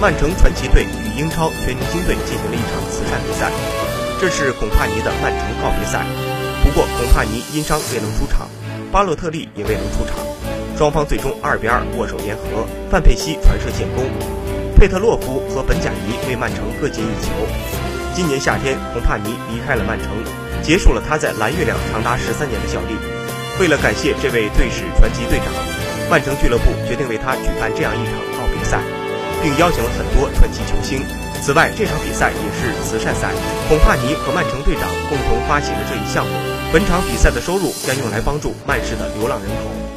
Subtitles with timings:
[0.00, 3.52] 曼城传奇队与英超全明星队进行了一场慈善比赛，
[4.18, 6.00] 这是孔帕尼的曼城告别赛。
[6.64, 8.48] 不过孔帕尼因伤未能出场，
[8.90, 10.16] 巴洛特利也未能出场，
[10.74, 12.66] 双方最终二比二握手言和。
[12.90, 14.08] 范佩西传射建功，
[14.74, 17.28] 佩特洛夫和本贾尼为曼城各进一球。
[18.14, 20.08] 今年夏天，孔帕尼离开了曼城，
[20.62, 22.96] 结束了他在蓝月亮长达十三年的效力。
[23.60, 25.52] 为了感谢这位队史传奇队长，
[26.08, 28.80] 曼城俱乐部决定为他举办这样一场告别赛，
[29.42, 31.02] 并邀请了很多传奇球星。
[31.42, 33.32] 此外，这场比赛也是慈善赛，
[33.68, 36.32] 孔帕尼和曼城队长共同发起了这一项目。
[36.72, 39.89] 本场比赛的收入将用来帮助曼市的流浪人口。